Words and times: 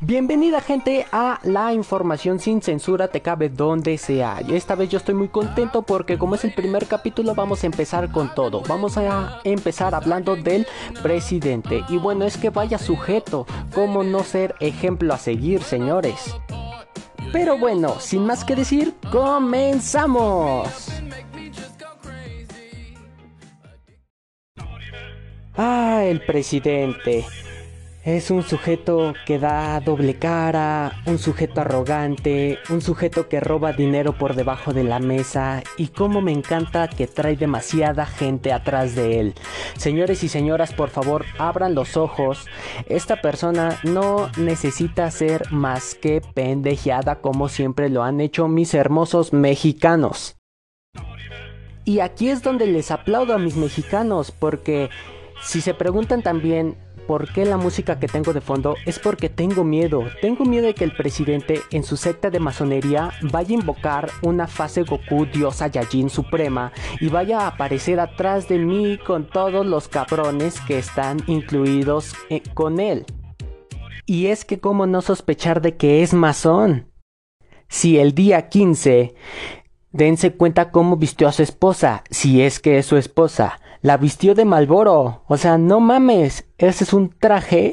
Bienvenida 0.00 0.60
gente 0.60 1.06
a 1.10 1.40
la 1.42 1.72
información 1.72 2.38
sin 2.38 2.62
censura 2.62 3.08
te 3.08 3.20
cabe 3.20 3.48
donde 3.48 3.98
sea. 3.98 4.40
Y 4.46 4.54
esta 4.54 4.76
vez 4.76 4.90
yo 4.90 4.98
estoy 4.98 5.16
muy 5.16 5.26
contento 5.26 5.82
porque 5.82 6.16
como 6.16 6.36
es 6.36 6.44
el 6.44 6.54
primer 6.54 6.86
capítulo 6.86 7.34
vamos 7.34 7.64
a 7.64 7.66
empezar 7.66 8.12
con 8.12 8.32
todo. 8.32 8.62
Vamos 8.68 8.96
a 8.96 9.40
empezar 9.42 9.96
hablando 9.96 10.36
del 10.36 10.68
presidente. 11.02 11.82
Y 11.88 11.96
bueno, 11.96 12.26
es 12.26 12.36
que 12.36 12.50
vaya 12.50 12.78
sujeto, 12.78 13.44
cómo 13.74 14.04
no 14.04 14.22
ser 14.22 14.54
ejemplo 14.60 15.12
a 15.12 15.18
seguir, 15.18 15.64
señores. 15.64 16.32
Pero 17.32 17.58
bueno, 17.58 17.98
sin 17.98 18.24
más 18.24 18.44
que 18.44 18.54
decir, 18.54 18.94
comenzamos. 19.10 20.68
Ah, 25.56 26.04
el 26.04 26.24
presidente. 26.24 27.26
Es 28.08 28.30
un 28.30 28.42
sujeto 28.42 29.12
que 29.26 29.38
da 29.38 29.78
doble 29.80 30.14
cara, 30.14 31.02
un 31.04 31.18
sujeto 31.18 31.60
arrogante, 31.60 32.58
un 32.70 32.80
sujeto 32.80 33.28
que 33.28 33.38
roba 33.38 33.74
dinero 33.74 34.16
por 34.16 34.34
debajo 34.34 34.72
de 34.72 34.82
la 34.82 34.98
mesa 34.98 35.62
y 35.76 35.88
como 35.88 36.22
me 36.22 36.32
encanta 36.32 36.88
que 36.88 37.06
trae 37.06 37.36
demasiada 37.36 38.06
gente 38.06 38.50
atrás 38.50 38.94
de 38.94 39.20
él. 39.20 39.34
Señores 39.76 40.24
y 40.24 40.30
señoras, 40.30 40.72
por 40.72 40.88
favor, 40.88 41.26
abran 41.36 41.74
los 41.74 41.98
ojos. 41.98 42.46
Esta 42.86 43.20
persona 43.20 43.78
no 43.84 44.30
necesita 44.38 45.10
ser 45.10 45.52
más 45.52 45.94
que 45.94 46.22
pendejeada 46.32 47.16
como 47.16 47.50
siempre 47.50 47.90
lo 47.90 48.04
han 48.04 48.22
hecho 48.22 48.48
mis 48.48 48.72
hermosos 48.72 49.34
mexicanos. 49.34 50.38
Y 51.84 52.00
aquí 52.00 52.30
es 52.30 52.42
donde 52.42 52.68
les 52.68 52.90
aplaudo 52.90 53.34
a 53.34 53.38
mis 53.38 53.56
mexicanos 53.56 54.30
porque 54.30 54.88
si 55.42 55.60
se 55.60 55.74
preguntan 55.74 56.22
también 56.22 56.87
por 57.08 57.32
qué 57.32 57.46
la 57.46 57.56
música 57.56 57.98
que 57.98 58.06
tengo 58.06 58.34
de 58.34 58.42
fondo 58.42 58.76
es 58.84 58.98
porque 58.98 59.30
tengo 59.30 59.64
miedo. 59.64 60.04
Tengo 60.20 60.44
miedo 60.44 60.66
de 60.66 60.74
que 60.74 60.84
el 60.84 60.94
presidente 60.94 61.62
en 61.70 61.82
su 61.82 61.96
secta 61.96 62.28
de 62.28 62.38
masonería 62.38 63.12
vaya 63.32 63.56
a 63.56 63.60
invocar 63.60 64.10
una 64.22 64.46
fase 64.46 64.82
Goku 64.82 65.24
diosa 65.24 65.68
Yajin 65.68 66.10
suprema 66.10 66.70
y 67.00 67.08
vaya 67.08 67.40
a 67.40 67.46
aparecer 67.46 67.98
atrás 67.98 68.46
de 68.46 68.58
mí 68.58 68.98
con 68.98 69.26
todos 69.26 69.64
los 69.64 69.88
cabrones 69.88 70.60
que 70.60 70.76
están 70.76 71.22
incluidos 71.26 72.14
eh, 72.28 72.42
con 72.52 72.78
él. 72.78 73.06
Y 74.04 74.26
es 74.26 74.44
que 74.44 74.60
cómo 74.60 74.86
no 74.86 75.00
sospechar 75.00 75.62
de 75.62 75.78
que 75.78 76.02
es 76.02 76.12
masón. 76.12 76.92
Si 77.68 77.98
el 77.98 78.14
día 78.14 78.50
15 78.50 79.14
dense 79.92 80.32
cuenta 80.32 80.70
cómo 80.70 80.96
vistió 80.96 81.28
a 81.28 81.32
su 81.32 81.42
esposa, 81.42 82.04
si 82.10 82.42
es 82.42 82.60
que 82.60 82.78
es 82.78 82.86
su 82.86 82.96
esposa 82.96 83.58
la 83.82 83.96
vistió 83.96 84.34
de 84.34 84.44
Malboro. 84.44 85.22
O 85.26 85.36
sea, 85.36 85.58
no 85.58 85.80
mames, 85.80 86.46
ese 86.58 86.84
es 86.84 86.92
un 86.92 87.10
traje 87.10 87.72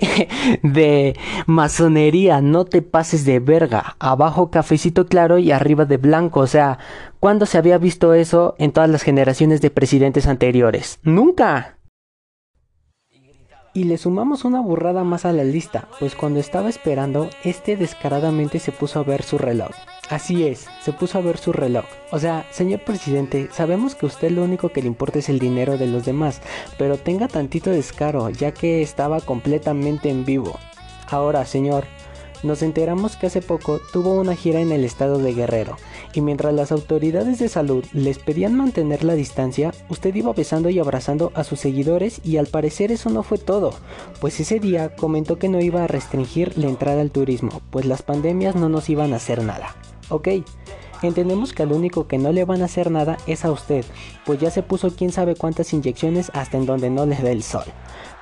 de 0.63 1.15
masonería, 1.45 2.41
no 2.41 2.65
te 2.65 2.81
pases 2.81 3.25
de 3.25 3.39
verga. 3.39 3.95
Abajo 3.99 4.51
cafecito 4.51 5.07
claro 5.07 5.37
y 5.37 5.51
arriba 5.51 5.85
de 5.85 5.97
blanco. 5.97 6.41
O 6.41 6.47
sea, 6.47 6.79
¿cuándo 7.19 7.45
se 7.45 7.57
había 7.57 7.77
visto 7.77 8.13
eso 8.13 8.55
en 8.57 8.71
todas 8.71 8.89
las 8.89 9.03
generaciones 9.03 9.61
de 9.61 9.71
presidentes 9.71 10.27
anteriores? 10.27 10.99
Nunca. 11.03 11.77
Y 13.73 13.83
le 13.83 13.97
sumamos 13.97 14.45
una 14.45 14.61
burrada 14.61 15.03
más 15.03 15.25
a 15.25 15.33
la 15.33 15.43
lista, 15.43 15.89
pues 15.99 16.15
cuando 16.15 16.39
estaba 16.39 16.69
esperando, 16.69 17.29
este 17.43 17.75
descaradamente 17.75 18.59
se 18.59 18.71
puso 18.71 18.99
a 18.99 19.03
ver 19.03 19.21
su 19.21 19.37
reloj. 19.37 19.71
Así 20.09 20.47
es, 20.47 20.67
se 20.81 20.93
puso 20.93 21.17
a 21.17 21.21
ver 21.21 21.37
su 21.37 21.51
reloj. 21.51 21.85
O 22.11 22.19
sea, 22.19 22.45
señor 22.51 22.81
presidente, 22.81 23.49
sabemos 23.51 23.95
que 23.95 24.05
a 24.05 24.09
usted 24.09 24.31
lo 24.31 24.43
único 24.43 24.69
que 24.69 24.81
le 24.81 24.87
importa 24.87 25.19
es 25.19 25.29
el 25.29 25.39
dinero 25.39 25.77
de 25.77 25.87
los 25.87 26.05
demás, 26.05 26.41
pero 26.77 26.97
tenga 26.97 27.27
tantito 27.27 27.69
descaro, 27.69 28.29
ya 28.29 28.53
que 28.53 28.81
estaba 28.81 29.19
completamente 29.19 30.09
en 30.09 30.23
vivo. 30.23 30.57
Ahora, 31.09 31.45
señor, 31.45 31.85
nos 32.43 32.61
enteramos 32.61 33.15
que 33.15 33.27
hace 33.27 33.41
poco 33.41 33.81
tuvo 33.91 34.13
una 34.13 34.35
gira 34.35 34.59
en 34.59 34.71
el 34.71 34.85
estado 34.85 35.17
de 35.17 35.33
Guerrero, 35.33 35.77
y 36.15 36.21
mientras 36.21 36.53
las 36.53 36.71
autoridades 36.71 37.39
de 37.39 37.49
salud 37.49 37.83
les 37.93 38.19
pedían 38.19 38.55
mantener 38.55 39.03
la 39.03 39.15
distancia, 39.15 39.73
usted 39.89 40.15
iba 40.15 40.33
besando 40.33 40.69
y 40.69 40.79
abrazando 40.79 41.31
a 41.35 41.43
sus 41.43 41.59
seguidores 41.59 42.21
y 42.23 42.37
al 42.37 42.47
parecer 42.47 42.91
eso 42.91 43.09
no 43.09 43.23
fue 43.23 43.37
todo, 43.37 43.73
pues 44.21 44.39
ese 44.39 44.59
día 44.59 44.95
comentó 44.95 45.37
que 45.37 45.49
no 45.49 45.61
iba 45.61 45.83
a 45.83 45.87
restringir 45.87 46.57
la 46.57 46.67
entrada 46.67 47.01
al 47.01 47.11
turismo, 47.11 47.61
pues 47.69 47.85
las 47.85 48.01
pandemias 48.01 48.55
no 48.55 48.69
nos 48.69 48.89
iban 48.89 49.13
a 49.13 49.17
hacer 49.17 49.43
nada. 49.43 49.75
Ok, 50.09 50.29
entendemos 51.01 51.53
que 51.53 51.63
al 51.63 51.71
único 51.71 52.07
que 52.07 52.17
no 52.17 52.31
le 52.31 52.45
van 52.45 52.61
a 52.61 52.65
hacer 52.65 52.91
nada 52.91 53.17
es 53.27 53.45
a 53.45 53.51
usted, 53.51 53.85
pues 54.25 54.39
ya 54.39 54.51
se 54.51 54.63
puso 54.63 54.95
quién 54.95 55.11
sabe 55.11 55.35
cuántas 55.35 55.73
inyecciones 55.73 56.31
hasta 56.33 56.57
en 56.57 56.65
donde 56.65 56.89
no 56.89 57.05
le 57.05 57.15
da 57.15 57.31
el 57.31 57.43
sol. 57.43 57.65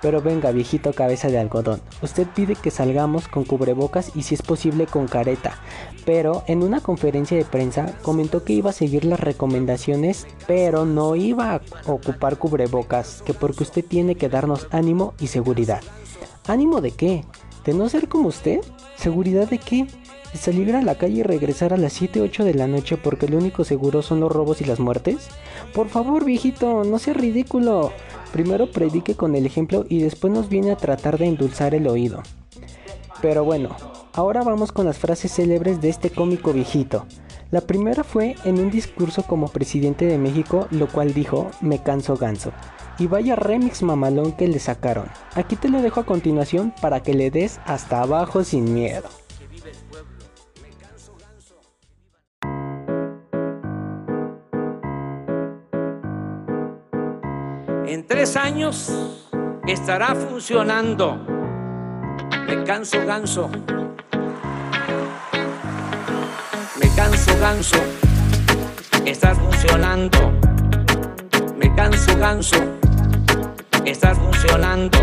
Pero 0.04 0.22
venga, 0.22 0.52
viejito 0.52 0.92
cabeza 0.92 1.30
de 1.30 1.40
algodón, 1.40 1.80
usted 2.02 2.28
pide 2.28 2.56
que 2.56 2.72
salgamos 2.72 3.30
con 3.30 3.46
cubrebocas 3.46 4.12
y 4.16 4.24
si 4.24 4.36
es 4.36 4.42
posible 4.42 4.86
con 4.86 5.08
careta. 5.08 5.58
Pero 6.06 6.44
en 6.48 6.62
una 6.62 6.82
conferencia 6.82 7.38
de 7.38 7.46
prensa 7.46 7.96
comentó 8.02 8.44
que 8.44 8.52
iba 8.52 8.72
a 8.72 8.74
seguir 8.74 9.06
las 9.06 9.22
recomendaciones, 9.22 10.28
pero 10.46 10.86
no 10.86 11.16
iba 11.16 11.54
a 11.54 11.62
ocupar 11.86 12.38
cubrebocas, 12.38 13.24
que 13.26 13.34
porque 13.34 13.64
usted 13.64 13.86
tiene 13.86 14.16
que 14.16 14.28
darnos 14.28 14.68
ánimo 14.72 15.14
y 15.22 15.28
seguridad. 15.28 15.82
¿Ánimo 16.48 16.82
de 16.82 16.92
qué? 16.92 17.24
¿De 17.64 17.74
no 17.74 17.88
ser 17.88 18.10
como 18.10 18.28
usted? 18.28 18.60
¿Seguridad 18.98 19.50
de 19.50 19.58
qué? 19.58 19.88
¿De 20.34 20.38
salir 20.38 20.76
a 20.76 20.82
la 20.82 20.98
calle 20.98 21.20
y 21.20 21.24
regresar 21.24 21.72
a 21.72 21.78
las 21.78 21.94
7 21.94 22.20
8 22.20 22.44
de 22.44 22.56
la 22.56 22.68
noche 22.68 22.98
porque 22.98 23.30
lo 23.30 23.38
único 23.38 23.64
seguro 23.64 24.02
son 24.02 24.20
los 24.20 24.34
robos 24.34 24.60
y 24.60 24.66
las 24.66 24.82
muertes? 24.82 25.30
Por 25.74 25.88
favor, 25.88 26.26
viejito, 26.26 26.84
no 26.84 27.00
sea 27.00 27.14
ridículo. 27.14 27.94
Primero 28.34 28.72
predique 28.72 29.14
con 29.14 29.36
el 29.36 29.46
ejemplo 29.46 29.86
y 29.88 30.02
después 30.02 30.34
nos 30.34 30.50
viene 30.50 30.72
a 30.72 30.76
tratar 30.76 31.20
de 31.20 31.28
endulzar 31.28 31.76
el 31.76 31.88
oído. 31.88 32.24
Pero 33.22 33.46
bueno, 33.46 33.70
ahora 34.14 34.42
vamos 34.42 34.72
con 34.72 34.88
las 34.88 34.98
frases 34.98 35.34
célebres 35.34 35.80
de 35.82 35.90
este 35.90 36.10
cómico 36.10 36.52
viejito. 36.52 37.06
La 37.52 37.62
primera 37.62 38.04
fue 38.04 38.36
en 38.44 38.58
un 38.58 38.72
discurso 38.72 39.22
como 39.22 39.50
presidente 39.50 40.08
de 40.08 40.18
México, 40.18 40.68
lo 40.72 40.88
cual 40.88 41.14
dijo, 41.14 41.52
me 41.62 41.84
canso 41.84 42.18
ganso. 42.18 42.52
Y 42.98 43.06
vaya 43.06 43.36
remix 43.36 43.84
mamalón 43.84 44.32
que 44.32 44.48
le 44.48 44.58
sacaron. 44.58 45.06
Aquí 45.36 45.56
te 45.56 45.70
lo 45.70 45.84
dejo 45.84 46.00
a 46.00 46.06
continuación 46.08 46.74
para 46.82 47.04
que 47.04 47.14
le 47.14 47.30
des 47.30 47.60
hasta 47.66 48.02
abajo 48.02 48.44
sin 48.44 48.74
miedo. 48.74 49.10
En 57.86 58.08
tres 58.08 58.38
años 58.38 58.90
estará 59.68 60.16
funcionando. 60.16 61.18
Me 62.48 62.64
canso 62.64 63.06
ganso. 63.06 63.50
Me 66.80 66.90
canso 66.96 67.40
ganso. 67.40 67.76
Estás 69.06 69.38
funcionando. 69.38 70.32
Me 71.58 71.76
canso 71.76 72.18
ganso. 72.18 72.56
Estás 73.86 74.18
funcionando. 74.18 75.00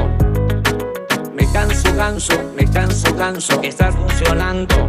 Me 1.35 1.53
canso 1.53 1.95
ganso. 1.95 2.33
Me 2.57 2.65
canso 2.65 3.15
ganso. 3.15 3.61
Estás 3.63 3.95
funcionando. 3.95 4.89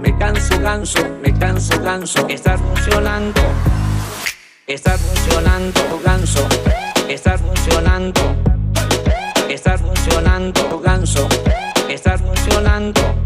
Me 0.00 0.18
canso 0.18 0.60
ganso. 0.60 0.98
Me 1.22 1.32
canso 1.32 1.80
ganso. 1.80 2.26
Estás 2.28 2.60
funcionando. 2.60 3.40
Estás 4.66 5.00
funcionando, 5.00 6.00
ganso. 6.04 6.48
Estás 7.08 7.40
funcionando. 7.40 8.20
Estás 9.48 9.80
funcionando, 9.80 10.80
ganso. 10.80 11.28
Estás 11.88 12.20
funcionando. 12.20 13.25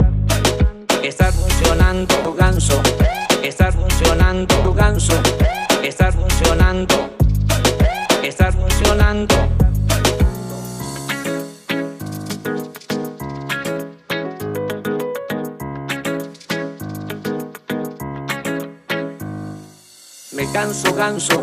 Me 20.40 20.50
canso 20.52 20.94
ganso, 20.94 21.42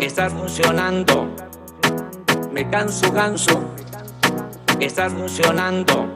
estás 0.00 0.32
funcionando. 0.32 1.28
Me 2.50 2.68
canso 2.68 3.12
ganso, 3.12 3.72
estás 4.80 5.12
funcionando. 5.12 6.12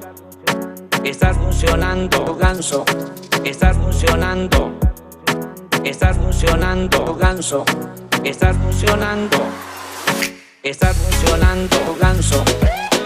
Estás 1.04 1.36
funcionando 1.36 2.34
ganso, 2.34 2.84
estás 3.44 3.76
funcionando. 3.76 4.72
Estás 5.84 6.16
funcionando 6.16 7.14
ganso, 7.14 7.64
estás 8.24 8.56
funcionando. 8.56 9.38
Estás 10.64 10.96
funcionando 10.96 11.96
ganso, 12.00 12.44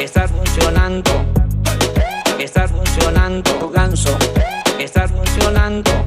estás 0.01 0.31
funcionando. 0.31 1.11
Estás 2.39 2.71
funcionando 2.71 3.71
ganso, 3.71 4.17
estás 4.79 5.11
funcionando. 5.11 6.06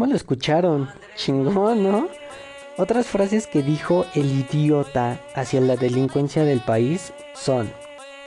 ¿Cómo 0.00 0.12
lo 0.12 0.16
escucharon? 0.16 0.88
Chingón, 1.14 1.82
¿no? 1.82 2.08
Otras 2.78 3.06
frases 3.06 3.46
que 3.46 3.62
dijo 3.62 4.06
el 4.14 4.30
idiota 4.30 5.20
hacia 5.34 5.60
la 5.60 5.76
delincuencia 5.76 6.42
del 6.42 6.60
país 6.60 7.12
son 7.34 7.70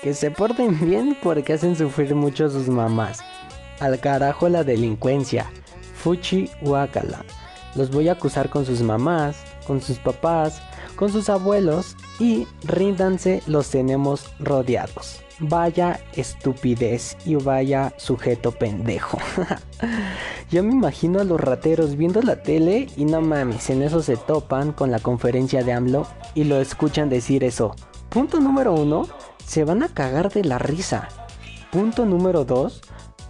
que 0.03 0.13
se 0.13 0.29
porten 0.29 0.79
bien 0.79 1.17
porque 1.23 1.53
hacen 1.53 1.75
sufrir 1.75 2.13
mucho 2.13 2.47
sus 2.51 2.67
mamás. 2.67 3.21
Al 3.79 3.99
carajo 3.99 4.49
la 4.49 4.63
delincuencia. 4.63 5.51
Fuchi 5.95 6.47
Wakala. 6.61 7.25
Los 7.73 7.89
voy 7.89 8.07
a 8.07 8.11
acusar 8.11 8.51
con 8.51 8.67
sus 8.67 8.83
mamás, 8.83 9.37
con 9.65 9.81
sus 9.81 9.97
papás, 9.97 10.61
con 11.03 11.11
sus 11.11 11.27
abuelos 11.27 11.97
y 12.17 12.47
ríndanse, 12.63 13.43
los 13.45 13.69
tenemos 13.69 14.33
rodeados. 14.39 15.19
Vaya 15.39 15.99
estupidez 16.15 17.17
y 17.25 17.35
vaya 17.35 17.93
sujeto 17.97 18.53
pendejo. 18.53 19.17
Yo 20.49 20.63
me 20.63 20.71
imagino 20.71 21.19
a 21.19 21.25
los 21.25 21.41
rateros 21.41 21.97
viendo 21.97 22.21
la 22.21 22.41
tele 22.41 22.87
y 22.95 23.03
no 23.03 23.19
mames, 23.19 23.69
en 23.69 23.81
eso 23.81 24.01
se 24.01 24.15
topan 24.15 24.71
con 24.71 24.91
la 24.91 24.99
conferencia 24.99 25.61
de 25.61 25.73
AMLO 25.73 26.07
y 26.35 26.45
lo 26.45 26.61
escuchan 26.61 27.09
decir 27.09 27.43
eso. 27.43 27.75
Punto 28.07 28.39
número 28.39 28.73
uno, 28.73 29.05
se 29.45 29.65
van 29.65 29.83
a 29.83 29.89
cagar 29.89 30.31
de 30.31 30.45
la 30.45 30.57
risa. 30.57 31.09
Punto 31.69 32.05
número 32.05 32.45
dos, 32.45 32.81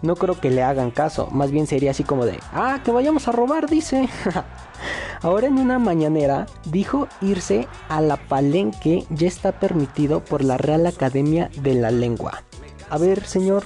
no 0.03 0.15
creo 0.15 0.39
que 0.39 0.51
le 0.51 0.61
hagan 0.61 0.91
caso, 0.91 1.27
más 1.31 1.49
bien 1.49 1.65
sería 1.65 1.89
así 1.89 2.03
como 2.03 2.27
de, 2.27 2.39
ah, 2.51 2.81
que 2.85 2.91
vayamos 2.91 3.27
a 3.27 3.31
robar, 3.31 3.67
dice. 3.67 4.07
Ahora 5.23 5.47
en 5.47 5.57
una 5.57 5.79
mañanera 5.79 6.47
dijo 6.65 7.07
irse 7.21 7.65
a 7.87 8.01
la 8.01 8.17
palenque 8.17 9.05
ya 9.09 9.25
está 9.25 9.57
permitido 9.57 10.19
por 10.19 10.43
la 10.43 10.57
Real 10.57 10.85
Academia 10.85 11.49
de 11.61 11.75
la 11.75 11.91
Lengua. 11.91 12.43
A 12.89 12.97
ver, 12.97 13.25
señor, 13.25 13.63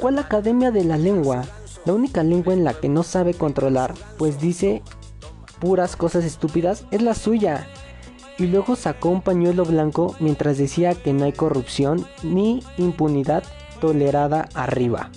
¿cuál 0.00 0.18
Academia 0.18 0.72
de 0.72 0.82
la 0.82 0.98
Lengua? 0.98 1.44
La 1.84 1.92
única 1.92 2.24
lengua 2.24 2.52
en 2.52 2.64
la 2.64 2.74
que 2.74 2.88
no 2.88 3.04
sabe 3.04 3.32
controlar, 3.32 3.94
pues 4.18 4.40
dice 4.40 4.82
puras 5.60 5.94
cosas 5.94 6.24
estúpidas, 6.24 6.84
es 6.90 7.00
la 7.00 7.14
suya. 7.14 7.68
Y 8.36 8.48
luego 8.48 8.74
sacó 8.74 9.08
un 9.08 9.22
pañuelo 9.22 9.64
blanco 9.64 10.16
mientras 10.18 10.58
decía 10.58 10.96
que 10.96 11.12
no 11.12 11.24
hay 11.26 11.32
corrupción 11.32 12.08
ni 12.24 12.64
impunidad 12.76 13.44
tolerada 13.80 14.48
arriba. 14.54 15.10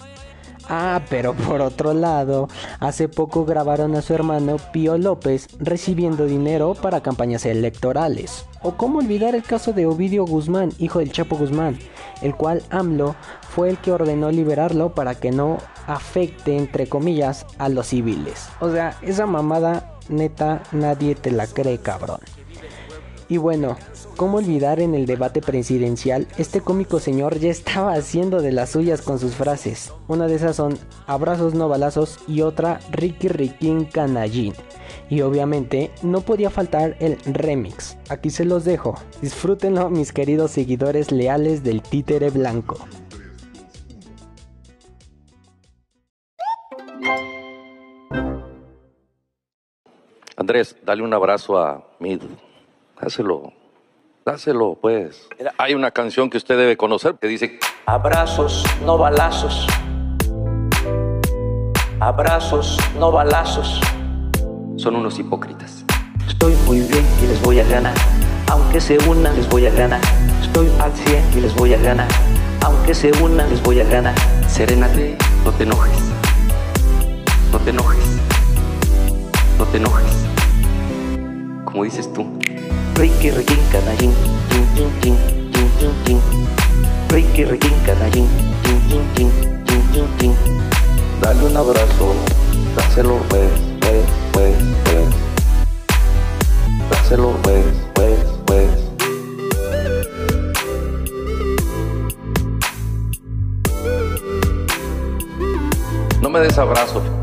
Ah, 0.73 1.01
pero 1.09 1.33
por 1.33 1.59
otro 1.59 1.93
lado, 1.93 2.47
hace 2.79 3.09
poco 3.09 3.43
grabaron 3.43 3.93
a 3.93 4.01
su 4.01 4.13
hermano 4.13 4.55
Pío 4.71 4.97
López 4.97 5.49
recibiendo 5.59 6.25
dinero 6.25 6.75
para 6.75 7.03
campañas 7.03 7.45
electorales. 7.45 8.45
O 8.61 8.77
cómo 8.77 8.99
olvidar 8.99 9.35
el 9.35 9.43
caso 9.43 9.73
de 9.73 9.85
Ovidio 9.85 10.23
Guzmán, 10.23 10.71
hijo 10.77 10.99
del 10.99 11.11
Chapo 11.11 11.35
Guzmán, 11.35 11.77
el 12.21 12.35
cual 12.35 12.63
AMLO 12.69 13.17
fue 13.49 13.69
el 13.69 13.79
que 13.79 13.91
ordenó 13.91 14.31
liberarlo 14.31 14.95
para 14.95 15.15
que 15.15 15.31
no 15.31 15.57
afecte, 15.87 16.55
entre 16.55 16.87
comillas, 16.87 17.45
a 17.57 17.67
los 17.67 17.87
civiles. 17.87 18.47
O 18.61 18.71
sea, 18.71 18.97
esa 19.01 19.25
mamada 19.25 19.97
neta 20.07 20.63
nadie 20.71 21.15
te 21.15 21.31
la 21.31 21.47
cree, 21.47 21.79
cabrón. 21.79 22.21
Y 23.31 23.37
bueno, 23.37 23.77
¿cómo 24.17 24.39
olvidar 24.39 24.81
en 24.81 24.93
el 24.93 25.05
debate 25.05 25.39
presidencial? 25.39 26.27
Este 26.37 26.59
cómico 26.59 26.99
señor 26.99 27.39
ya 27.39 27.49
estaba 27.49 27.93
haciendo 27.97 28.41
de 28.41 28.51
las 28.51 28.71
suyas 28.71 29.01
con 29.01 29.19
sus 29.19 29.35
frases. 29.35 29.93
Una 30.09 30.27
de 30.27 30.35
esas 30.35 30.57
son 30.57 30.77
abrazos 31.07 31.53
no 31.53 31.69
balazos 31.69 32.19
y 32.27 32.41
otra 32.41 32.81
Ricky 32.91 33.29
Riquín 33.29 33.85
Canallín. 33.85 34.53
Y 35.09 35.21
obviamente 35.21 35.91
no 36.03 36.19
podía 36.19 36.49
faltar 36.49 36.97
el 36.99 37.17
remix. 37.23 37.97
Aquí 38.09 38.31
se 38.31 38.43
los 38.43 38.65
dejo. 38.65 38.95
Disfrútenlo 39.21 39.89
mis 39.89 40.11
queridos 40.11 40.51
seguidores 40.51 41.13
leales 41.13 41.63
del 41.63 41.81
títere 41.81 42.31
blanco. 42.31 42.79
Andrés, 50.35 50.75
dale 50.83 51.01
un 51.01 51.13
abrazo 51.13 51.57
a 51.57 51.87
Mid. 52.01 52.23
Dáselo. 53.01 53.51
Dáselo, 54.23 54.77
pues. 54.79 55.27
Hay 55.57 55.73
una 55.73 55.89
canción 55.89 56.29
que 56.29 56.37
usted 56.37 56.55
debe 56.55 56.77
conocer 56.77 57.15
que 57.15 57.27
dice... 57.27 57.59
Abrazos, 57.87 58.63
no 58.85 58.95
balazos. 58.99 59.65
Abrazos, 61.99 62.77
no 62.99 63.11
balazos. 63.11 63.81
Son 64.77 64.95
unos 64.95 65.17
hipócritas. 65.17 65.83
Estoy 66.27 66.53
muy 66.67 66.81
bien 66.81 67.03
y 67.23 67.27
les 67.27 67.41
voy 67.41 67.59
a 67.59 67.63
ganar. 67.63 67.95
Aunque 68.51 68.79
se 68.79 68.99
unan, 69.09 69.35
les 69.35 69.49
voy 69.49 69.65
a 69.65 69.71
ganar. 69.71 70.01
Estoy 70.43 70.69
al 70.79 70.93
100 70.93 71.37
y 71.37 71.41
les 71.41 71.55
voy 71.55 71.73
a 71.73 71.77
ganar. 71.79 72.07
Aunque 72.63 72.93
se 72.93 73.11
unan, 73.23 73.49
les 73.49 73.63
voy 73.63 73.79
a 73.79 73.83
ganar. 73.83 74.13
Serénate, 74.47 75.17
no 75.43 75.51
te 75.51 75.63
enojes. 75.63 75.99
No 77.51 77.57
te 77.57 77.71
enojes. 77.71 78.05
No 79.57 79.65
te 79.65 79.77
enojes. 79.77 80.25
Como 81.65 81.83
dices 81.83 82.11
tú. 82.13 82.40
Ricky 82.95 83.31
Ricky 83.31 83.55
canallín, 83.71 84.13
chin 84.49 84.67
chin, 84.75 84.91
chin 85.01 85.17
chin 85.79 85.93
chin. 86.05 86.19
Ricky 87.09 87.45
Ricky 87.45 87.69
canallín, 87.85 88.27
chin 88.63 88.79
chin, 89.15 89.31
chin 89.65 89.83
chin 89.93 90.07
chin. 90.19 90.35
Dale 91.21 91.45
un 91.45 91.57
abrazo, 91.57 92.13
dáselo 92.75 93.17
pues, 93.29 93.49
pues, 93.79 94.05
pues, 94.31 94.55
pues. 94.83 95.07
Dáselo 96.89 97.31
pues, 97.43 97.65
pues, 97.93 98.19
pues. 98.45 98.69
No 106.21 106.29
me 106.29 106.39
des 106.39 106.57
abrazo. 106.57 107.20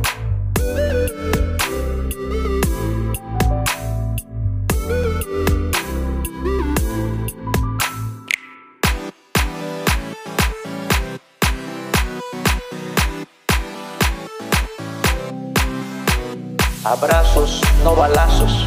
Abrazos, 16.89 17.61
no 17.85 17.95
balazos. 17.95 18.65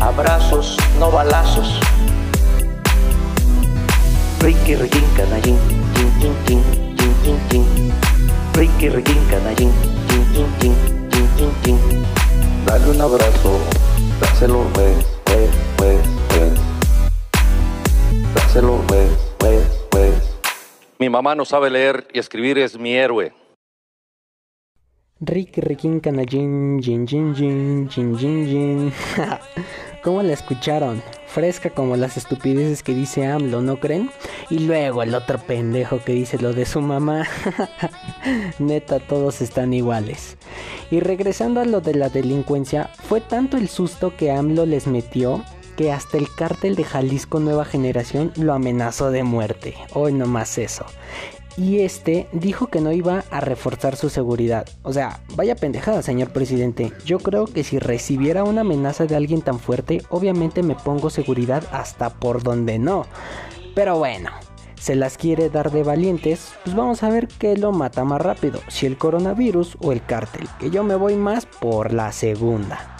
Abrazos, 0.00 0.76
no 1.00 1.10
balazos. 1.10 1.80
Ricky 4.38 4.76
Ricky 4.76 5.00
canallín, 5.16 5.58
chin 5.96 6.12
chin 6.20 6.36
chin, 6.46 6.62
chin 6.96 7.14
chin 7.24 7.40
chin. 7.50 7.92
Ricky 8.54 8.88
Ricky 8.88 9.14
canallín, 9.28 9.72
chin 10.06 10.32
chin 10.32 10.46
chin, 10.60 10.74
chin 11.10 11.28
chin 11.36 11.52
chin. 11.64 12.04
Dale 12.66 12.88
un 12.88 13.00
abrazo, 13.00 13.58
dáselo 14.20 14.62
pues, 14.72 15.04
pues, 15.24 15.50
pues, 15.76 15.98
pues. 16.28 16.52
Dáselo 18.36 18.80
pues, 18.86 19.10
pues, 19.38 19.66
pues. 19.90 20.14
Mi 21.00 21.10
mamá 21.10 21.34
no 21.34 21.44
sabe 21.44 21.68
leer 21.68 22.06
y 22.12 22.20
escribir 22.20 22.58
es 22.58 22.78
mi 22.78 22.94
héroe. 22.94 23.39
Ricky 25.22 25.60
Ricky 25.60 26.00
Canallín, 26.00 26.80
Jin 26.80 27.06
Jin 27.06 27.34
Jin, 27.34 27.88
Jin 27.90 28.16
Jin 28.16 28.46
Jin. 28.46 28.92
¿Cómo 30.02 30.22
la 30.22 30.32
escucharon? 30.32 31.02
Fresca 31.26 31.68
como 31.68 31.94
las 31.96 32.16
estupideces 32.16 32.82
que 32.82 32.94
dice 32.94 33.26
AMLO, 33.26 33.60
¿no 33.60 33.78
creen? 33.78 34.10
Y 34.48 34.60
luego 34.60 35.02
el 35.02 35.14
otro 35.14 35.38
pendejo 35.38 36.02
que 36.02 36.14
dice 36.14 36.38
lo 36.38 36.54
de 36.54 36.64
su 36.64 36.80
mamá. 36.80 37.26
Neta, 38.58 38.98
todos 38.98 39.42
están 39.42 39.74
iguales. 39.74 40.38
Y 40.90 41.00
regresando 41.00 41.60
a 41.60 41.66
lo 41.66 41.82
de 41.82 41.96
la 41.96 42.08
delincuencia, 42.08 42.88
fue 43.06 43.20
tanto 43.20 43.58
el 43.58 43.68
susto 43.68 44.16
que 44.16 44.30
AMLO 44.30 44.64
les 44.64 44.86
metió 44.86 45.44
que 45.76 45.92
hasta 45.92 46.16
el 46.16 46.34
cártel 46.34 46.76
de 46.76 46.84
Jalisco 46.84 47.40
Nueva 47.40 47.66
Generación 47.66 48.32
lo 48.36 48.54
amenazó 48.54 49.10
de 49.10 49.22
muerte. 49.22 49.74
Hoy 49.92 50.14
no 50.14 50.24
más 50.24 50.56
eso 50.56 50.86
y 51.56 51.80
este 51.80 52.28
dijo 52.32 52.68
que 52.68 52.80
no 52.80 52.92
iba 52.92 53.24
a 53.30 53.40
reforzar 53.40 53.96
su 53.96 54.08
seguridad. 54.08 54.68
O 54.82 54.92
sea, 54.92 55.20
vaya 55.36 55.56
pendejada, 55.56 56.02
señor 56.02 56.30
presidente. 56.30 56.92
Yo 57.04 57.18
creo 57.18 57.46
que 57.46 57.64
si 57.64 57.78
recibiera 57.78 58.44
una 58.44 58.62
amenaza 58.62 59.06
de 59.06 59.16
alguien 59.16 59.42
tan 59.42 59.58
fuerte, 59.58 60.02
obviamente 60.10 60.62
me 60.62 60.74
pongo 60.74 61.10
seguridad 61.10 61.64
hasta 61.72 62.10
por 62.10 62.42
donde 62.42 62.78
no. 62.78 63.06
Pero 63.74 63.98
bueno, 63.98 64.30
se 64.80 64.94
las 64.94 65.18
quiere 65.18 65.50
dar 65.50 65.70
de 65.70 65.82
valientes, 65.82 66.54
pues 66.64 66.74
vamos 66.74 67.02
a 67.02 67.10
ver 67.10 67.28
qué 67.28 67.56
lo 67.56 67.72
mata 67.72 68.04
más 68.04 68.20
rápido, 68.20 68.60
si 68.68 68.86
el 68.86 68.96
coronavirus 68.96 69.76
o 69.80 69.92
el 69.92 70.04
cártel, 70.04 70.48
que 70.58 70.70
yo 70.70 70.82
me 70.82 70.96
voy 70.96 71.16
más 71.16 71.46
por 71.46 71.92
la 71.92 72.12
segunda. 72.12 72.99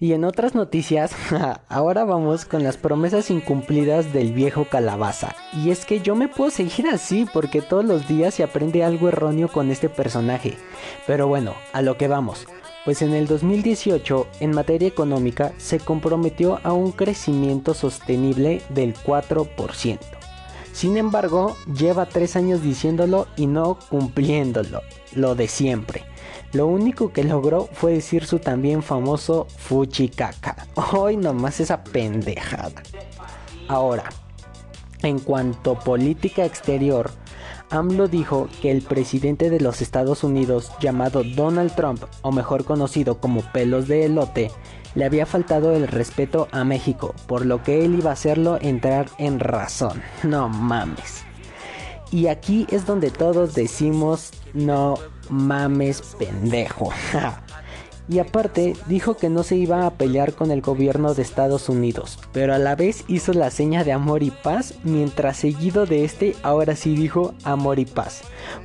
Y 0.00 0.12
en 0.12 0.24
otras 0.24 0.54
noticias, 0.54 1.10
ahora 1.68 2.04
vamos 2.04 2.44
con 2.44 2.62
las 2.62 2.76
promesas 2.76 3.30
incumplidas 3.30 4.12
del 4.12 4.32
viejo 4.32 4.64
calabaza. 4.64 5.34
Y 5.52 5.70
es 5.70 5.84
que 5.84 6.00
yo 6.00 6.14
me 6.14 6.28
puedo 6.28 6.50
seguir 6.52 6.86
así 6.88 7.26
porque 7.32 7.62
todos 7.62 7.84
los 7.84 8.06
días 8.06 8.34
se 8.34 8.44
aprende 8.44 8.84
algo 8.84 9.08
erróneo 9.08 9.48
con 9.48 9.72
este 9.72 9.88
personaje. 9.88 10.56
Pero 11.04 11.26
bueno, 11.26 11.54
a 11.72 11.82
lo 11.82 11.96
que 11.96 12.06
vamos. 12.06 12.46
Pues 12.84 13.02
en 13.02 13.12
el 13.12 13.26
2018, 13.26 14.28
en 14.38 14.52
materia 14.52 14.86
económica, 14.86 15.52
se 15.58 15.80
comprometió 15.80 16.60
a 16.62 16.72
un 16.72 16.92
crecimiento 16.92 17.74
sostenible 17.74 18.62
del 18.68 18.94
4%. 18.94 19.98
Sin 20.72 20.96
embargo, 20.96 21.56
lleva 21.76 22.06
tres 22.06 22.36
años 22.36 22.62
diciéndolo 22.62 23.26
y 23.36 23.48
no 23.48 23.76
cumpliéndolo, 23.90 24.82
lo 25.16 25.34
de 25.34 25.48
siempre. 25.48 26.04
Lo 26.52 26.66
único 26.66 27.12
que 27.12 27.24
logró 27.24 27.68
fue 27.72 27.92
decir 27.92 28.24
su 28.24 28.38
también 28.38 28.82
famoso 28.82 29.46
fuchicaca. 29.56 30.66
Hoy 30.92 31.16
nomás 31.16 31.60
esa 31.60 31.84
pendejada. 31.84 32.82
Ahora, 33.68 34.04
en 35.02 35.18
cuanto 35.18 35.72
a 35.72 35.80
política 35.80 36.44
exterior, 36.44 37.10
AMLO 37.70 38.08
dijo 38.08 38.48
que 38.62 38.70
el 38.70 38.80
presidente 38.80 39.50
de 39.50 39.60
los 39.60 39.82
Estados 39.82 40.24
Unidos, 40.24 40.72
llamado 40.80 41.22
Donald 41.22 41.74
Trump, 41.74 42.02
o 42.22 42.32
mejor 42.32 42.64
conocido 42.64 43.20
como 43.20 43.42
pelos 43.52 43.88
de 43.88 44.06
elote, 44.06 44.50
le 44.94 45.04
había 45.04 45.26
faltado 45.26 45.76
el 45.76 45.86
respeto 45.86 46.48
a 46.50 46.64
México, 46.64 47.14
por 47.26 47.44
lo 47.44 47.62
que 47.62 47.84
él 47.84 47.98
iba 47.98 48.10
a 48.10 48.14
hacerlo 48.14 48.58
entrar 48.60 49.08
en 49.18 49.38
razón. 49.38 50.02
No 50.22 50.48
mames. 50.48 51.24
Y 52.10 52.28
aquí 52.28 52.66
es 52.70 52.86
donde 52.86 53.10
todos 53.10 53.54
decimos, 53.54 54.30
no 54.54 54.94
mames 55.30 56.02
pendejo. 56.18 56.90
Y 58.10 58.20
aparte 58.20 58.74
dijo 58.86 59.18
que 59.18 59.28
no 59.28 59.42
se 59.42 59.56
iba 59.56 59.86
a 59.86 59.90
pelear 59.90 60.32
con 60.32 60.50
el 60.50 60.62
gobierno 60.62 61.12
de 61.12 61.20
Estados 61.20 61.68
Unidos, 61.68 62.18
pero 62.32 62.54
a 62.54 62.58
la 62.58 62.74
vez 62.74 63.04
hizo 63.06 63.34
la 63.34 63.50
seña 63.50 63.84
de 63.84 63.92
amor 63.92 64.22
y 64.22 64.30
paz, 64.30 64.74
mientras 64.82 65.36
seguido 65.36 65.84
de 65.84 66.04
este 66.04 66.34
ahora 66.42 66.74
sí 66.74 66.96
dijo 66.96 67.34
amor 67.44 67.78
y 67.78 67.84
paz, 67.84 68.22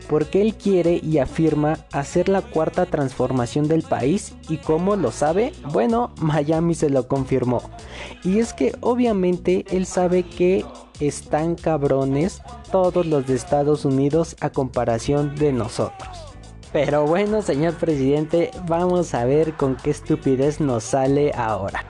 porque 0.07 0.41
él 0.41 0.55
quiere 0.55 1.01
y 1.03 1.17
afirma 1.17 1.77
hacer 1.91 2.29
la 2.29 2.41
cuarta 2.41 2.85
transformación 2.85 3.67
del 3.67 3.81
país 3.81 4.33
y 4.47 4.57
como 4.57 4.95
lo 4.95 5.11
sabe, 5.11 5.51
bueno, 5.73 6.13
Miami 6.21 6.73
se 6.73 6.89
lo 6.89 7.09
confirmó. 7.09 7.61
Y 8.23 8.39
es 8.39 8.53
que 8.53 8.73
obviamente 8.79 9.65
él 9.71 9.85
sabe 9.85 10.23
que 10.23 10.65
están 11.01 11.55
cabrones 11.55 12.41
todos 12.71 13.05
los 13.05 13.27
de 13.27 13.35
Estados 13.35 13.83
Unidos 13.83 14.37
a 14.39 14.51
comparación 14.51 15.35
de 15.35 15.51
nosotros. 15.51 16.32
Pero 16.73 17.05
bueno, 17.05 17.43
señor 17.43 17.75
presidente, 17.75 18.49
vamos 18.67 19.13
a 19.13 19.25
ver 19.25 19.53
con 19.53 19.75
qué 19.75 19.91
estupidez 19.91 20.59
nos 20.59 20.83
sale 20.83 21.31
ahora. 21.35 21.85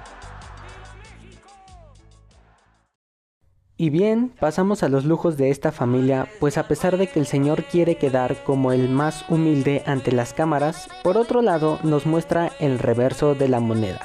Y 3.77 3.89
bien, 3.89 4.33
pasamos 4.39 4.83
a 4.83 4.89
los 4.89 5.05
lujos 5.05 5.37
de 5.37 5.49
esta 5.49 5.71
familia, 5.71 6.27
pues 6.39 6.57
a 6.57 6.67
pesar 6.67 6.97
de 6.97 7.07
que 7.07 7.19
el 7.19 7.25
señor 7.25 7.63
quiere 7.63 7.95
quedar 7.95 8.43
como 8.43 8.73
el 8.73 8.89
más 8.89 9.25
humilde 9.29 9.83
ante 9.85 10.11
las 10.11 10.33
cámaras, 10.33 10.89
por 11.01 11.17
otro 11.17 11.41
lado 11.41 11.79
nos 11.83 12.05
muestra 12.05 12.51
el 12.59 12.77
reverso 12.77 13.35
de 13.35 13.47
la 13.47 13.61
moneda, 13.61 14.01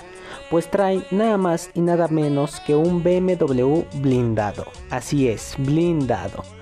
pues 0.48 0.70
trae 0.70 1.02
nada 1.10 1.36
más 1.36 1.70
y 1.74 1.80
nada 1.80 2.08
menos 2.08 2.60
que 2.60 2.76
un 2.76 3.02
BMW 3.02 3.82
blindado. 4.00 4.64
Así 4.90 5.28
es, 5.28 5.54
blindado 5.58 6.57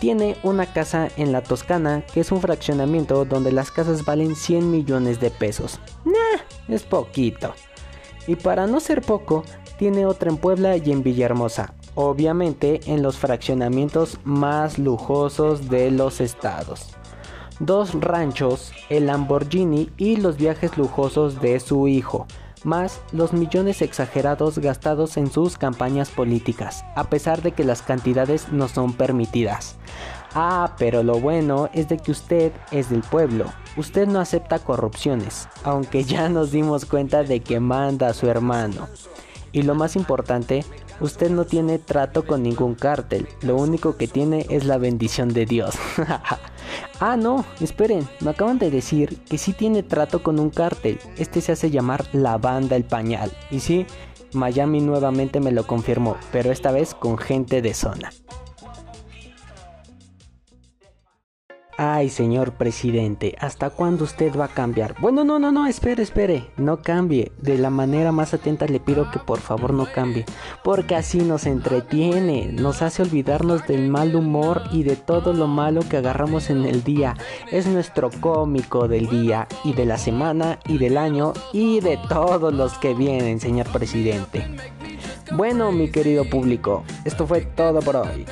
tiene 0.00 0.36
una 0.42 0.66
casa 0.66 1.08
en 1.16 1.30
la 1.30 1.42
Toscana, 1.42 2.02
que 2.12 2.20
es 2.20 2.32
un 2.32 2.40
fraccionamiento 2.40 3.24
donde 3.24 3.52
las 3.52 3.70
casas 3.70 4.04
valen 4.04 4.34
100 4.34 4.70
millones 4.70 5.20
de 5.20 5.30
pesos. 5.30 5.78
Nah, 6.04 6.74
es 6.74 6.82
poquito. 6.82 7.54
Y 8.26 8.36
para 8.36 8.66
no 8.66 8.80
ser 8.80 9.02
poco, 9.02 9.44
tiene 9.78 10.06
otra 10.06 10.30
en 10.30 10.38
Puebla 10.38 10.76
y 10.76 10.90
en 10.90 11.02
Villahermosa. 11.02 11.74
Obviamente 11.94 12.80
en 12.86 13.02
los 13.02 13.18
fraccionamientos 13.18 14.18
más 14.24 14.78
lujosos 14.78 15.68
de 15.68 15.90
los 15.90 16.20
estados. 16.20 16.96
Dos 17.58 17.92
ranchos, 18.00 18.72
el 18.88 19.06
Lamborghini 19.06 19.90
y 19.98 20.16
los 20.16 20.38
viajes 20.38 20.78
lujosos 20.78 21.42
de 21.42 21.60
su 21.60 21.88
hijo 21.88 22.26
más 22.64 23.00
los 23.12 23.32
millones 23.32 23.82
exagerados 23.82 24.58
gastados 24.58 25.16
en 25.16 25.30
sus 25.30 25.56
campañas 25.56 26.10
políticas, 26.10 26.84
a 26.94 27.04
pesar 27.04 27.42
de 27.42 27.52
que 27.52 27.64
las 27.64 27.82
cantidades 27.82 28.50
no 28.52 28.68
son 28.68 28.92
permitidas. 28.92 29.76
Ah, 30.34 30.76
pero 30.78 31.02
lo 31.02 31.18
bueno 31.18 31.68
es 31.72 31.88
de 31.88 31.96
que 31.96 32.12
usted 32.12 32.52
es 32.70 32.90
del 32.90 33.02
pueblo, 33.02 33.46
usted 33.76 34.06
no 34.06 34.20
acepta 34.20 34.60
corrupciones, 34.60 35.48
aunque 35.64 36.04
ya 36.04 36.28
nos 36.28 36.52
dimos 36.52 36.84
cuenta 36.84 37.22
de 37.22 37.40
que 37.40 37.60
manda 37.60 38.08
a 38.08 38.14
su 38.14 38.28
hermano. 38.28 38.88
Y 39.52 39.62
lo 39.62 39.74
más 39.74 39.96
importante, 39.96 40.64
usted 41.00 41.30
no 41.30 41.44
tiene 41.44 41.80
trato 41.80 42.24
con 42.24 42.44
ningún 42.44 42.76
cártel, 42.76 43.28
lo 43.42 43.56
único 43.56 43.96
que 43.96 44.06
tiene 44.06 44.46
es 44.48 44.64
la 44.64 44.78
bendición 44.78 45.32
de 45.32 45.46
Dios. 45.46 45.74
ah, 47.00 47.16
no, 47.16 47.44
esperen, 47.60 48.08
me 48.20 48.30
acaban 48.30 48.58
de 48.58 48.70
decir 48.70 49.18
que 49.28 49.38
sí 49.38 49.52
tiene 49.52 49.82
trato 49.82 50.22
con 50.22 50.38
un 50.38 50.50
cártel, 50.50 50.98
este 51.16 51.40
se 51.40 51.52
hace 51.52 51.70
llamar 51.70 52.04
la 52.12 52.38
banda 52.38 52.76
El 52.76 52.84
Pañal. 52.84 53.32
Y 53.50 53.60
sí, 53.60 53.86
Miami 54.32 54.80
nuevamente 54.80 55.40
me 55.40 55.52
lo 55.52 55.66
confirmó, 55.66 56.16
pero 56.32 56.52
esta 56.52 56.70
vez 56.70 56.94
con 56.94 57.18
gente 57.18 57.62
de 57.62 57.74
zona. 57.74 58.12
Ay, 61.82 62.10
señor 62.10 62.52
presidente, 62.52 63.34
¿hasta 63.40 63.70
cuándo 63.70 64.04
usted 64.04 64.38
va 64.38 64.44
a 64.44 64.48
cambiar? 64.48 64.96
Bueno, 65.00 65.24
no, 65.24 65.38
no, 65.38 65.50
no, 65.50 65.66
espere, 65.66 66.02
espere, 66.02 66.44
no 66.58 66.82
cambie. 66.82 67.32
De 67.38 67.56
la 67.56 67.70
manera 67.70 68.12
más 68.12 68.34
atenta 68.34 68.66
le 68.66 68.80
pido 68.80 69.10
que 69.10 69.18
por 69.18 69.40
favor 69.40 69.72
no 69.72 69.86
cambie, 69.90 70.26
porque 70.62 70.94
así 70.94 71.20
nos 71.20 71.46
entretiene, 71.46 72.52
nos 72.52 72.82
hace 72.82 73.00
olvidarnos 73.00 73.66
del 73.66 73.88
mal 73.88 74.14
humor 74.14 74.64
y 74.70 74.82
de 74.82 74.96
todo 74.96 75.32
lo 75.32 75.46
malo 75.46 75.80
que 75.88 75.96
agarramos 75.96 76.50
en 76.50 76.66
el 76.66 76.84
día. 76.84 77.16
Es 77.50 77.66
nuestro 77.66 78.10
cómico 78.20 78.86
del 78.86 79.08
día 79.08 79.48
y 79.64 79.72
de 79.72 79.86
la 79.86 79.96
semana 79.96 80.58
y 80.66 80.76
del 80.76 80.98
año 80.98 81.32
y 81.54 81.80
de 81.80 81.98
todos 82.10 82.52
los 82.52 82.76
que 82.76 82.92
vienen, 82.92 83.40
señor 83.40 83.72
presidente. 83.72 84.46
Bueno, 85.32 85.72
mi 85.72 85.90
querido 85.90 86.28
público, 86.28 86.84
esto 87.06 87.26
fue 87.26 87.40
todo 87.40 87.80
por 87.80 87.96
hoy. 87.96 88.26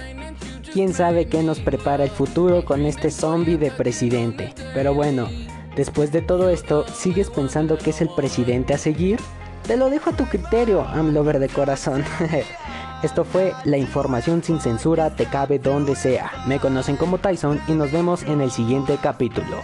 Quién 0.72 0.92
sabe 0.92 1.26
qué 1.26 1.42
nos 1.42 1.60
prepara 1.60 2.04
el 2.04 2.10
futuro 2.10 2.64
con 2.64 2.84
este 2.84 3.10
zombie 3.10 3.56
de 3.56 3.70
presidente. 3.70 4.52
Pero 4.74 4.92
bueno, 4.92 5.28
después 5.74 6.12
de 6.12 6.20
todo 6.20 6.50
esto, 6.50 6.84
¿sigues 6.88 7.30
pensando 7.30 7.78
que 7.78 7.90
es 7.90 8.00
el 8.02 8.10
presidente 8.10 8.74
a 8.74 8.78
seguir? 8.78 9.18
Te 9.66 9.76
lo 9.76 9.88
dejo 9.88 10.10
a 10.10 10.16
tu 10.16 10.26
criterio, 10.26 10.82
AMLover 10.82 11.38
de 11.38 11.48
corazón. 11.48 12.04
Esto 13.02 13.24
fue 13.24 13.52
la 13.64 13.78
información 13.78 14.42
sin 14.42 14.60
censura, 14.60 15.14
te 15.14 15.26
cabe 15.26 15.58
donde 15.58 15.94
sea. 15.94 16.32
Me 16.46 16.58
conocen 16.58 16.96
como 16.96 17.18
Tyson 17.18 17.60
y 17.68 17.72
nos 17.72 17.92
vemos 17.92 18.22
en 18.24 18.40
el 18.40 18.50
siguiente 18.50 18.98
capítulo. 19.00 19.60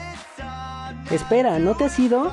Espera, 1.11 1.59
¿no 1.59 1.75
te 1.75 1.85
has 1.85 1.99
ido? 1.99 2.31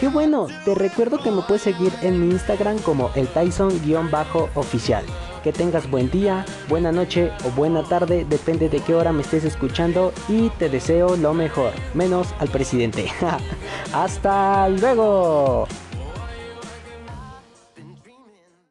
Qué 0.00 0.08
bueno, 0.08 0.48
te 0.64 0.74
recuerdo 0.74 1.22
que 1.22 1.30
me 1.30 1.42
puedes 1.42 1.62
seguir 1.62 1.92
en 2.02 2.20
mi 2.20 2.32
Instagram 2.32 2.78
como 2.78 3.10
el 3.14 3.28
Tyson-oficial. 3.28 5.04
Que 5.42 5.52
tengas 5.52 5.90
buen 5.90 6.10
día, 6.10 6.44
buena 6.68 6.92
noche 6.92 7.32
o 7.44 7.50
buena 7.50 7.82
tarde, 7.82 8.24
depende 8.28 8.68
de 8.68 8.80
qué 8.80 8.94
hora 8.94 9.12
me 9.12 9.22
estés 9.22 9.44
escuchando 9.44 10.12
y 10.28 10.50
te 10.50 10.68
deseo 10.68 11.16
lo 11.16 11.34
mejor, 11.34 11.72
menos 11.94 12.34
al 12.38 12.48
presidente. 12.48 13.08
Hasta 13.92 14.68
luego. 14.68 15.66